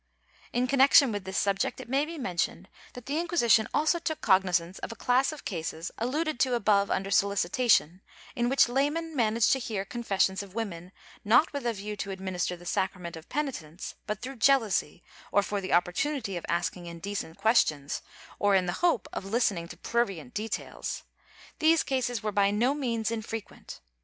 [0.25, 4.19] ^ In connection with this subject it may be mentioned that the Inquisition also took
[4.19, 8.01] cognizance of a class of cases, alluded to above under Solicitation,
[8.35, 10.91] in which laymen managed to hear con fessions of women,
[11.23, 15.61] not with a view to administer the sacrament of penitence, but through jealousy, or for
[15.61, 18.01] the opportunity of asking indecent questions,
[18.39, 21.03] or in the hope of listening to prurient details.
[21.59, 23.81] These cases were by no means infrequent.